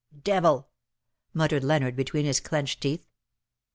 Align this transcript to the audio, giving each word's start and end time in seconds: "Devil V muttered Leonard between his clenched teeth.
"Devil 0.31 0.61
V 0.61 0.65
muttered 1.35 1.63
Leonard 1.63 1.95
between 1.95 2.25
his 2.25 2.39
clenched 2.39 2.81
teeth. 2.81 3.05